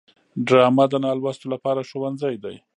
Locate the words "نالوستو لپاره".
1.05-1.87